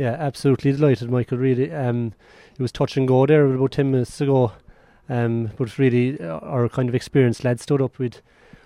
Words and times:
Yeah, 0.00 0.16
absolutely 0.18 0.72
delighted, 0.72 1.10
Michael. 1.10 1.36
Really, 1.36 1.70
um, 1.70 2.14
it 2.54 2.62
was 2.62 2.72
touch 2.72 2.96
and 2.96 3.06
go 3.06 3.26
there 3.26 3.44
about 3.44 3.72
ten 3.72 3.90
minutes 3.90 4.18
ago, 4.18 4.52
um, 5.10 5.50
but 5.58 5.76
really 5.76 6.18
uh, 6.18 6.38
our 6.38 6.70
kind 6.70 6.88
of 6.88 6.94
experienced 6.94 7.44
lads 7.44 7.64
stood 7.64 7.82
up. 7.82 7.98
We'd 7.98 8.16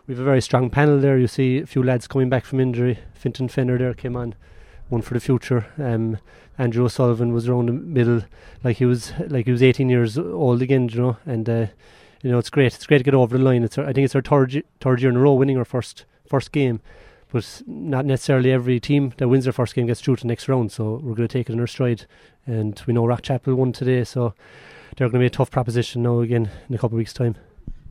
we've 0.07 0.21
a 0.21 0.23
very 0.23 0.41
strong 0.41 0.71
panel 0.71 1.01
there. 1.01 1.19
You 1.19 1.27
see 1.27 1.59
a 1.59 1.67
few 1.67 1.83
lads 1.83 2.07
coming 2.07 2.29
back 2.29 2.45
from 2.45 2.61
injury. 2.61 3.01
Fintan 3.15 3.49
Fenner 3.49 3.77
there 3.79 3.95
came 3.95 4.15
on, 4.15 4.37
one 4.91 5.03
for 5.03 5.15
the 5.15 5.19
future. 5.19 5.67
Um, 5.77 6.19
Andrew 6.57 6.85
O'Sullivan 6.85 7.33
was 7.33 7.49
around 7.49 7.67
the 7.67 7.73
middle, 7.73 8.23
like 8.63 8.77
he 8.77 8.85
was 8.85 9.13
like 9.27 9.47
he 9.47 9.51
was 9.51 9.61
18 9.61 9.89
years 9.89 10.17
old 10.17 10.63
again, 10.63 10.89
you 10.89 11.01
know, 11.01 11.17
and 11.27 11.51
uh, 11.51 11.67
you 12.23 12.31
know 12.31 12.39
it's 12.39 12.49
great. 12.49 12.77
It's 12.77 12.87
great 12.87 12.99
to 12.99 13.05
get 13.05 13.15
over 13.15 13.37
the 13.37 13.43
line. 13.43 13.65
It's 13.65 13.77
our, 13.77 13.85
I 13.85 13.93
think 13.93 14.05
it's 14.05 14.15
our 14.15 14.23
third 14.23 14.63
third 14.81 15.01
year 15.01 15.11
in 15.11 15.17
a 15.17 15.21
row 15.21 15.33
winning 15.33 15.59
our 15.59 15.65
first 15.65 16.05
first 16.29 16.53
game, 16.53 16.81
but 17.35 17.63
not 17.67 18.07
necessarily 18.07 18.53
every 18.53 18.79
team 18.79 19.13
that 19.17 19.27
wins 19.27 19.43
their 19.43 19.53
first 19.53 19.75
game 19.75 19.89
gets 19.89 20.01
through 20.01 20.15
to 20.15 20.23
the 20.23 20.29
next 20.29 20.49
round. 20.49 20.71
So 20.71 21.01
we're 21.03 21.17
going 21.17 21.27
to 21.27 21.33
take 21.33 21.51
it 21.51 21.53
in 21.53 21.59
our 21.59 21.67
stride, 21.67 22.07
and 22.47 22.81
we 22.87 22.95
know 22.95 23.03
Rockchapel 23.03 23.57
won 23.57 23.73
today, 23.73 24.05
so 24.05 24.35
they're 24.97 25.09
going 25.09 25.15
to 25.15 25.25
be 25.25 25.27
a 25.27 25.31
tough 25.31 25.51
proposition 25.51 26.05
now 26.05 26.21
again 26.21 26.49
in 26.69 26.77
a 26.77 26.79
couple 26.79 26.95
of 26.95 26.99
weeks' 26.99 27.13
time. 27.13 27.35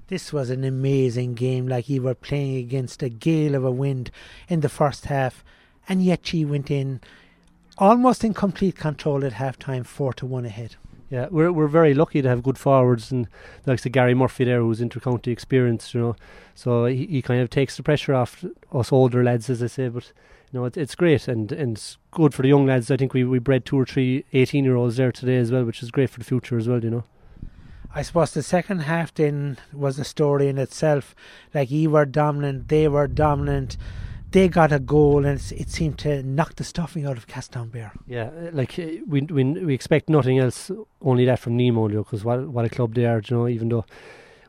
This 0.08 0.32
was 0.32 0.50
an 0.50 0.64
amazing 0.64 1.34
game, 1.34 1.68
like 1.68 1.90
you 1.90 2.02
were 2.02 2.16
playing 2.16 2.56
against 2.56 3.04
a 3.04 3.10
gale 3.10 3.54
of 3.54 3.66
a 3.66 3.72
wind 3.72 4.12
in 4.48 4.62
the 4.62 4.70
first 4.70 5.08
half, 5.08 5.44
and 5.90 6.02
yet 6.02 6.26
she 6.26 6.46
went 6.46 6.72
in 6.72 7.02
almost 7.78 8.24
in 8.24 8.34
complete 8.34 8.78
control 8.78 9.26
at 9.26 9.34
half 9.34 9.60
time, 9.60 9.84
four 9.84 10.14
to 10.14 10.26
one 10.26 10.46
ahead. 10.46 10.78
Yeah, 11.10 11.28
we're 11.30 11.52
we're 11.52 11.68
very 11.68 11.94
lucky 11.94 12.22
to 12.22 12.30
have 12.30 12.44
good 12.44 12.58
forwards 12.58 13.12
and 13.12 13.28
like 13.66 13.82
the 13.82 13.90
Gary 13.90 14.14
Murphy 14.14 14.46
there, 14.46 14.62
who's 14.62 14.80
intercounty 14.80 15.28
experience, 15.28 15.94
you 15.94 16.02
know. 16.02 16.16
So 16.56 16.86
he, 16.86 17.06
he 17.06 17.22
kind 17.22 17.42
of 17.42 17.50
takes 17.50 17.78
the 17.78 17.84
pressure 17.84 18.14
off 18.14 18.44
us 18.72 18.92
older 18.92 19.24
lads, 19.24 19.50
as 19.50 19.62
I 19.62 19.68
say. 19.68 19.90
But 19.90 20.12
you 20.52 20.60
know, 20.60 20.66
it, 20.66 20.78
it's 20.78 20.96
great 20.96 21.28
and 21.28 21.52
and 21.52 21.78
it's 21.78 21.98
good 22.12 22.34
for 22.34 22.42
the 22.42 22.48
young 22.48 22.66
lads. 22.66 22.90
I 22.90 22.98
think 22.98 23.14
we 23.14 23.24
we 23.24 23.40
bred 23.40 23.66
two 23.66 23.80
or 23.80 23.86
three 23.86 24.26
18 24.34 24.64
year 24.64 24.76
olds 24.76 24.98
there 24.98 25.12
today 25.12 25.38
as 25.38 25.52
well, 25.52 25.66
which 25.66 25.84
is 25.84 25.92
great 25.92 26.10
for 26.10 26.20
the 26.20 26.26
future 26.26 26.58
as 26.58 26.68
well. 26.68 26.84
You 26.84 26.90
know. 26.90 27.04
I 27.96 28.02
suppose 28.02 28.34
the 28.34 28.42
second 28.42 28.80
half 28.80 29.14
then 29.14 29.60
was 29.72 30.00
a 30.00 30.04
story 30.04 30.48
in 30.48 30.58
itself. 30.58 31.14
Like 31.54 31.70
you 31.70 31.92
were 31.92 32.06
dominant, 32.06 32.70
they 32.70 32.88
were 32.88 33.08
dominant 33.08 33.78
they 34.34 34.48
got 34.48 34.72
a 34.72 34.80
goal 34.80 35.26
and 35.26 35.40
it 35.52 35.70
seemed 35.70 36.00
to 36.00 36.24
knock 36.24 36.56
the 36.56 36.64
stuffing 36.64 37.06
out 37.06 37.18
of 37.18 37.28
Castletownbere. 37.28 37.92
Yeah, 38.08 38.30
uh, 38.30 38.50
like 38.52 38.78
uh, 38.78 38.86
we 39.08 39.22
we 39.22 39.44
we 39.44 39.74
expect 39.74 40.10
nothing 40.10 40.40
else, 40.40 40.72
only 41.02 41.26
that 41.26 41.40
from 41.40 41.56
Nemo, 41.56 41.88
because 41.88 42.26
what 42.26 42.50
what 42.50 42.66
a 42.66 42.70
club 42.70 42.96
they 42.96 43.06
are, 43.06 43.22
you 43.24 43.38
know. 43.38 43.48
Even 43.48 43.70
though 43.70 43.86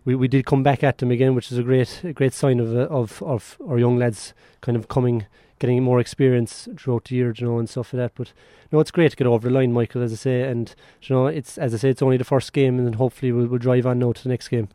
we, 0.05 0.15
we 0.15 0.27
did 0.27 0.47
come 0.47 0.63
back 0.63 0.83
at 0.83 0.99
them 0.99 1.11
again, 1.11 1.35
which 1.35 1.53
is 1.53 1.59
a 1.59 1.63
great 1.63 2.03
a 2.03 2.13
great 2.13 2.33
sign 2.33 2.61
of 2.61 2.75
uh, 2.75 2.89
of 2.89 3.23
of 3.23 3.59
our 3.69 3.79
young 3.79 3.99
lads 3.99 4.33
kind 4.63 4.77
of 4.77 4.89
coming, 4.89 5.27
getting 5.59 5.83
more 5.83 6.01
experience 6.01 6.67
throughout 6.79 7.05
the 7.05 7.17
year, 7.17 7.35
you 7.37 7.47
know, 7.47 7.59
and 7.59 7.69
stuff 7.69 7.93
like 7.93 7.99
that. 7.99 8.13
But 8.15 8.33
no, 8.73 8.81
it's 8.81 8.91
great 8.91 9.11
to 9.11 9.17
get 9.17 9.27
over 9.27 9.49
the 9.49 9.55
line, 9.55 9.73
Michael, 9.73 10.03
as 10.03 10.13
I 10.15 10.17
say, 10.17 10.43
and 10.43 10.75
you 11.03 11.15
know, 11.15 11.27
it's 11.27 11.59
as 11.59 11.75
I 11.75 11.77
say, 11.77 11.91
it's 11.91 12.03
only 12.03 12.17
the 12.17 12.25
first 12.25 12.55
game, 12.55 12.79
and 12.79 12.87
then 12.87 12.95
hopefully 12.95 13.33
we'll, 13.33 13.47
we'll 13.47 13.59
drive 13.59 13.87
on 13.87 13.99
now 13.99 14.13
to 14.13 14.23
the 14.23 14.31
next 14.31 14.49
game. 14.49 14.71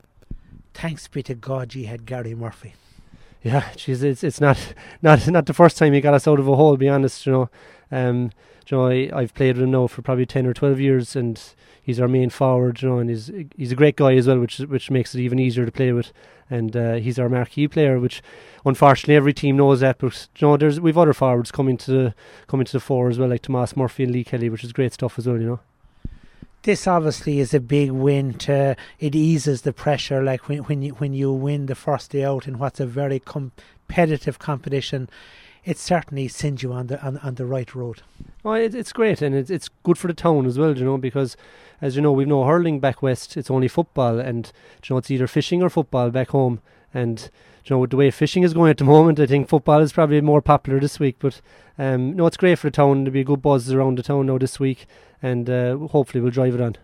Thanks 0.76 1.08
be 1.08 1.24
to 1.24 1.34
God, 1.34 1.74
you 1.74 1.88
had 1.88 2.06
Gary 2.06 2.36
Murphy 2.36 2.76
yeah, 3.42 3.72
geez, 3.76 4.04
it's 4.04 4.24
it's 4.24 4.42
not 4.42 4.74
not 5.02 5.28
not 5.28 5.46
the 5.46 5.54
first 5.54 5.78
time 5.78 5.94
he 5.94 6.02
got 6.02 6.14
us 6.14 6.28
out 6.28 6.40
of 6.40 6.48
a 6.48 6.56
hole. 6.56 6.74
To 6.74 6.78
Be 6.78 6.90
honest, 6.90 7.26
you 7.26 7.32
know. 7.32 7.50
Um, 7.92 8.32
you 8.68 8.78
know, 8.78 8.88
I, 8.88 9.10
I've 9.12 9.34
played 9.34 9.56
with 9.58 9.64
him 9.64 9.72
now 9.72 9.88
for 9.88 10.04
probably 10.04 10.28
ten 10.28 10.46
or 10.46 10.54
twelve 10.54 10.80
years, 10.80 11.16
and 11.16 11.42
he's 11.82 12.00
our 12.00 12.08
main 12.08 12.30
forward. 12.30 12.82
You 12.82 12.90
know, 12.90 13.00
and 13.00 13.10
he's 13.10 13.32
he's 13.58 13.72
a 13.72 13.76
great 13.76 13.96
guy 13.96 14.14
as 14.14 14.28
well, 14.28 14.40
which 14.40 14.60
which 14.60 14.92
makes 14.92 15.16
it 15.16 15.22
even 15.22 15.40
easier 15.40 15.66
to 15.66 15.72
play 15.72 15.92
with. 15.92 16.14
And 16.52 16.76
uh, 16.76 16.94
he's 16.96 17.20
our 17.20 17.30
marquee 17.30 17.68
player, 17.68 18.00
which 18.00 18.22
unfortunately 18.66 19.16
every 19.16 19.34
team 19.34 19.58
knows 19.58 19.80
that. 19.80 19.98
But 19.98 20.28
you 20.38 20.48
know, 20.48 20.58
there's 20.58 20.80
we've 20.80 20.98
other 20.98 21.14
forwards 21.14 21.52
coming 21.52 21.78
to 21.78 21.92
the 21.92 22.16
coming 22.48 22.66
to 22.66 22.74
the 22.74 22.80
fore 22.80 23.10
as 23.10 23.18
well, 23.18 23.30
like 23.30 23.42
Tomas 23.42 23.76
Murphy 23.76 24.04
and 24.04 24.14
Lee 24.14 24.24
Kelly, 24.24 24.50
which 24.50 24.64
is 24.64 24.74
great 24.74 24.94
stuff 24.94 25.18
as 25.18 25.26
well. 25.28 25.40
You 25.40 25.48
know 25.48 25.60
this 26.64 26.88
obviously 26.88 27.40
is 27.40 27.54
a 27.54 27.60
big 27.60 27.92
win 27.92 28.34
to 28.34 28.76
it 29.00 29.16
eases 29.16 29.62
the 29.62 29.74
pressure 29.74 30.24
like 30.24 30.48
when 30.48 30.60
when 30.60 30.82
you 30.82 30.92
when 30.96 31.14
you 31.14 31.32
win 31.32 31.66
the 31.68 31.76
first 31.76 32.12
day 32.12 32.24
out 32.24 32.48
in 32.48 32.58
what's 32.58 32.80
a 32.80 32.86
very 32.86 33.20
competitive 33.20 34.40
competition 34.40 35.10
it 35.70 35.78
certainly 35.78 36.28
sends 36.28 36.64
you 36.64 36.74
on 36.74 36.88
the 36.88 37.02
on, 37.02 37.18
on 37.18 37.36
the 37.36 37.46
right 37.46 37.76
road 37.76 38.02
oh 38.44 38.54
it, 38.54 38.74
it's 38.74 38.94
great 38.94 39.22
and 39.22 39.36
it's 39.36 39.50
it's 39.50 39.70
good 39.84 39.98
for 39.98 40.08
the 40.08 40.14
town 40.14 40.46
as 40.46 40.58
well 40.58 40.78
you 40.78 40.86
know 40.86 40.98
because 40.98 41.38
as 41.82 41.96
you 41.96 42.02
know 42.02 42.12
we've 42.12 42.28
no 42.28 42.44
hurling 42.44 42.80
back 42.80 43.02
west 43.02 43.38
it's 43.38 43.52
only 43.52 43.68
football 43.68 44.20
and 44.20 44.52
you 44.84 44.94
know 44.94 44.98
it's 44.98 45.12
either 45.12 45.28
fishing 45.28 45.62
or 45.62 45.70
football 45.70 46.10
back 46.10 46.30
home 46.30 46.60
and 46.94 47.30
you 47.66 47.76
know, 47.76 47.80
with 47.80 47.92
the 47.92 47.98
way 47.98 48.10
fishing 48.10 48.44
is 48.44 48.54
going 48.54 48.72
at 48.72 48.78
the 48.78 48.84
moment, 48.84 49.20
I 49.20 49.28
think 49.28 49.48
football 49.48 49.82
is 49.82 49.94
probably 49.94 50.22
more 50.22 50.42
popular 50.42 50.80
this 50.80 51.00
week. 51.00 51.18
But 51.20 51.42
um, 51.78 52.16
no, 52.16 52.26
it's 52.26 52.38
great 52.38 52.58
for 52.58 52.68
the 52.68 52.76
town. 52.76 53.04
There'll 53.04 53.14
be 53.14 53.22
a 53.22 53.26
good 53.26 53.42
buzz 53.42 53.72
around 53.72 53.98
the 53.98 54.04
town 54.04 54.26
now 54.26 54.38
this 54.38 54.60
week, 54.60 54.88
and 55.22 55.50
uh, 55.50 55.78
hopefully 55.78 56.22
we'll 56.22 56.32
drive 56.32 56.56
it 56.56 56.62
on. 56.62 56.78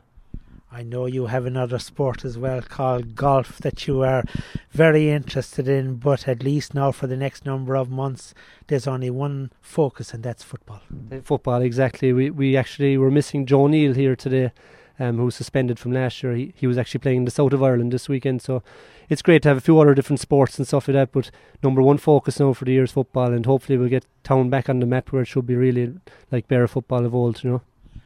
I 0.76 0.84
know 0.84 1.06
you 1.06 1.28
have 1.28 1.46
another 1.46 1.80
sport 1.80 2.26
as 2.26 2.38
well 2.38 2.62
called 2.62 3.16
golf 3.16 3.60
that 3.60 3.88
you 3.88 4.02
are 4.02 4.26
very 4.72 5.10
interested 5.10 5.70
in, 5.70 5.96
but 5.96 6.28
at 6.28 6.44
least 6.44 6.74
now 6.74 6.92
for 6.92 7.08
the 7.08 7.16
next 7.16 7.46
number 7.46 7.78
of 7.78 7.90
months, 7.90 8.34
there's 8.68 8.86
only 8.86 9.10
one 9.10 9.54
focus, 9.62 10.14
and 10.14 10.22
that's 10.22 10.44
football. 10.44 10.82
Uh, 11.10 11.22
football, 11.24 11.62
exactly. 11.62 12.12
We 12.12 12.30
we 12.30 12.58
actually 12.58 12.98
were 12.98 13.10
missing 13.10 13.46
Joe 13.46 13.68
Neal 13.68 13.94
here 13.94 14.18
today 14.18 14.52
um, 15.00 15.16
who 15.16 15.24
was 15.24 15.36
suspended 15.36 15.80
from 15.80 15.94
last 15.94 16.22
year. 16.22 16.34
He, 16.36 16.54
he 16.58 16.68
was 16.68 16.78
actually 16.78 17.00
playing 17.00 17.20
in 17.20 17.26
the 17.26 17.32
south 17.32 17.54
of 17.54 17.64
Ireland 17.64 17.94
this 17.94 18.10
weekend, 18.10 18.42
so 18.42 18.62
it's 19.08 19.22
great 19.22 19.44
to 19.44 19.48
have 19.48 19.58
a 19.58 19.62
few 19.62 19.80
other 19.80 19.96
different 19.96 20.20
sports 20.20 20.58
and 20.58 20.68
stuff 20.68 20.90
like 20.90 20.96
that. 20.96 21.14
But 21.14 21.32
number 21.64 21.82
one 21.82 22.00
focus 22.00 22.38
now 22.42 22.52
for 22.52 22.66
the 22.66 22.74
year 22.74 22.84
is 22.84 22.92
football, 22.92 23.32
and 23.32 23.46
hopefully 23.46 23.78
we'll 23.78 23.88
get 23.88 24.08
town 24.24 24.50
back 24.50 24.68
on 24.68 24.82
the 24.82 24.86
map 24.86 25.14
where 25.14 25.22
it 25.22 25.28
should 25.28 25.48
be 25.48 25.56
really 25.56 25.94
like 26.34 26.50
bare 26.50 26.68
football 26.68 27.06
of 27.06 27.16
old, 27.16 27.46
you 27.46 27.50
know. 27.50 27.62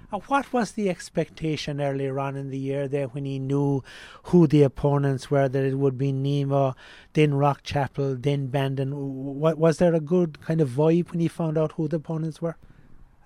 What 0.10 0.52
was 0.52 0.72
the 0.72 0.90
expectation 0.90 1.80
earlier 1.80 2.20
on 2.20 2.36
in 2.36 2.50
the 2.50 2.58
year 2.58 2.88
there 2.88 3.08
when 3.08 3.26
he 3.26 3.38
knew 3.38 3.84
who 4.24 4.48
the 4.48 4.64
opponents 4.64 5.30
were, 5.30 5.48
that 5.48 5.64
it 5.64 5.76
would 5.76 5.98
be 6.00 6.12
Nemo, 6.12 6.76
then 7.14 7.34
Rockchapel, 7.34 8.22
then 8.24 8.48
Bandon? 8.48 8.92
Was 9.40 9.78
there 9.78 9.94
a 9.94 10.00
good 10.00 10.42
kind 10.42 10.62
of 10.62 10.70
vibe 10.70 11.12
when 11.12 11.20
he 11.20 11.28
found 11.28 11.58
out 11.60 11.74
who 11.74 11.88
the 11.88 11.98
opponents 11.98 12.42
were? 12.42 12.58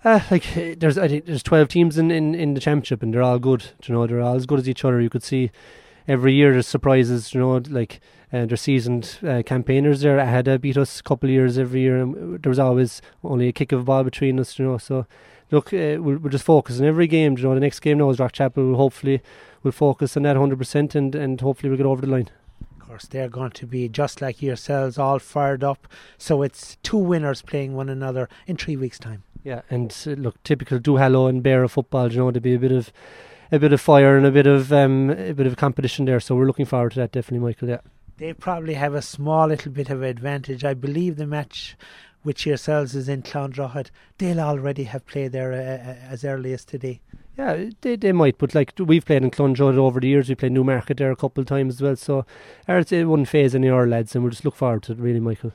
Uh, 0.04 0.20
like 0.30 0.44
there's 0.80 0.98
I 0.98 1.08
think 1.08 1.26
there's 1.26 1.44
twelve 1.44 1.70
teams 1.70 1.98
in, 1.98 2.12
in, 2.12 2.36
in 2.36 2.54
the 2.54 2.60
championship 2.60 3.02
and 3.02 3.14
they're 3.14 3.22
all 3.22 3.40
good. 3.40 3.72
You 3.86 3.94
know, 3.94 4.06
they're 4.06 4.20
all 4.20 4.36
as 4.36 4.46
good 4.46 4.60
as 4.60 4.68
each 4.68 4.84
other. 4.84 5.00
You 5.00 5.10
could 5.10 5.24
see 5.24 5.52
every 6.08 6.34
year 6.34 6.52
there's 6.52 6.68
surprises. 6.68 7.34
You 7.34 7.40
know, 7.40 7.62
like 7.70 8.00
uh, 8.32 8.46
there's 8.46 8.62
seasoned 8.62 9.20
uh, 9.26 9.44
campaigners 9.46 10.02
there. 10.02 10.20
I 10.20 10.26
had 10.26 10.48
uh, 10.48 10.58
beat 10.58 10.78
us 10.78 11.00
a 11.00 11.04
couple 11.04 11.30
of 11.30 11.34
years 11.34 11.58
every 11.58 11.82
year, 11.82 11.98
and 11.98 12.42
there 12.42 12.50
was 12.50 12.60
always 12.60 13.02
only 13.24 13.48
a 13.48 13.54
kick 13.54 13.72
of 13.72 13.82
a 13.82 13.84
ball 13.84 14.04
between 14.04 14.40
us. 14.40 14.58
You 14.58 14.66
know, 14.66 14.78
so 14.78 15.06
look, 15.52 15.74
uh, 15.74 15.98
we'll, 16.00 16.18
we'll 16.18 16.32
just 16.32 16.46
focus 16.46 16.80
on 16.80 16.86
every 16.86 17.08
game. 17.08 17.38
You 17.38 17.44
know, 17.44 17.54
the 17.54 17.60
next 17.60 17.80
game 17.80 17.98
now 18.00 18.10
is 18.10 18.18
Rockchapel. 18.18 18.56
We'll 18.56 18.76
hopefully 18.76 19.22
we'll 19.62 19.72
focus 19.72 20.18
on 20.18 20.24
that 20.24 20.36
hundred 20.36 20.58
percent, 20.58 20.96
and 20.96 21.14
and 21.16 21.40
hopefully 21.40 21.70
we'll 21.70 21.78
get 21.78 21.86
over 21.86 22.02
the 22.02 22.12
line 22.12 22.30
Of 22.80 22.88
course, 22.88 23.06
they're 23.06 23.30
going 23.30 23.52
to 23.52 23.68
be 23.68 23.88
just 23.90 24.22
like 24.22 24.42
yourselves, 24.42 24.98
all 24.98 25.20
fired 25.20 25.64
up. 25.64 25.88
So 26.18 26.42
it's 26.42 26.78
two 26.84 26.98
winners 26.98 27.42
playing 27.42 27.76
one 27.76 27.90
another 27.90 28.30
in 28.48 28.58
three 28.58 28.76
weeks' 28.76 29.00
time. 29.00 29.24
Yeah, 29.44 29.62
and 29.70 29.96
uh, 30.08 30.12
look, 30.12 30.42
typical 30.44 30.80
Duhallow 30.80 31.30
and 31.30 31.44
Beara 31.44 31.70
football. 31.70 32.12
You 32.12 32.20
know, 32.20 32.32
there'd 32.32 32.42
be 32.42 32.56
a 32.56 32.60
bit 32.60 32.72
of 32.72 32.94
a 33.54 33.60
bit 33.60 33.72
of 33.72 33.80
fire 33.80 34.18
and 34.18 34.26
a 34.26 34.32
bit 34.32 34.48
of 34.48 34.74
um, 34.74 35.12
a 35.12 35.32
bit 35.32 35.46
of 35.46 35.56
competition 35.56 36.06
there. 36.06 36.20
So 36.20 36.36
we're 36.36 36.48
looking 36.48 36.66
forward 36.66 36.94
to 36.94 37.00
that, 37.00 37.12
definitely, 37.12 37.46
Michael. 37.46 37.70
Yeah, 37.70 37.82
they 38.18 38.34
probably 38.34 38.74
have 38.74 38.96
a 38.96 39.02
small 39.02 39.48
little 39.48 39.72
bit 39.72 39.90
of 39.90 40.02
advantage. 40.02 40.66
I 40.66 40.74
believe 40.74 41.18
the 41.18 41.28
match 41.28 41.78
which 42.24 42.46
yourselves 42.46 42.96
is 42.96 43.10
in 43.10 43.22
Clondrohid, 43.22 43.90
they'll 44.18 44.40
already 44.40 44.86
have 44.86 45.06
played 45.06 45.34
there 45.34 45.52
uh, 45.52 45.58
uh, 45.58 45.96
as 46.10 46.24
early 46.24 46.54
as 46.54 46.66
today. 46.66 47.02
Yeah, 47.38 47.66
they 47.82 47.96
they 47.96 48.12
might, 48.12 48.38
but 48.38 48.56
like 48.56 48.74
we've 48.80 49.06
played 49.06 49.24
in 49.24 49.32
Clondrohid 49.32 49.78
over 49.78 50.00
the 50.00 50.08
years, 50.08 50.30
we 50.30 50.36
played 50.36 50.52
Newmarket 50.52 50.98
there 50.98 51.12
a 51.12 51.16
couple 51.16 51.42
of 51.42 51.48
times 51.48 51.76
as 51.76 51.82
well. 51.82 51.96
So, 51.96 52.26
it 52.68 53.08
wouldn't 53.08 53.30
phase 53.30 53.54
any 53.54 53.68
of 53.68 53.76
our 53.76 53.88
lads, 53.88 54.16
and 54.16 54.24
we'll 54.24 54.32
just 54.32 54.46
look 54.46 54.56
forward 54.56 54.84
to 54.84 54.94
it, 54.94 55.00
really, 55.00 55.20
Michael. 55.20 55.52